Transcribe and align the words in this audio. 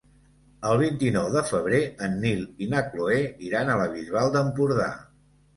El 0.69 0.79
vint-i-nou 0.81 1.27
de 1.35 1.43
febrer 1.49 1.81
en 2.07 2.17
Nil 2.23 2.41
i 2.67 2.71
na 2.73 2.81
Cloè 2.89 3.21
iran 3.51 3.71
a 3.75 3.79
la 3.83 3.89
Bisbal 3.93 4.37
d'Empordà. 4.39 4.91